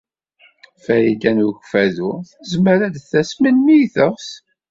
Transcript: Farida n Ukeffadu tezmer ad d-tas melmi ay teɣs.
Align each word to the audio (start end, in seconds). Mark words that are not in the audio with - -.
Farida 0.83 1.31
n 1.35 1.43
Ukeffadu 1.47 2.11
tezmer 2.39 2.79
ad 2.87 2.91
d-tas 2.95 3.31
melmi 3.41 3.71
ay 3.75 3.83
teɣs. 3.93 4.29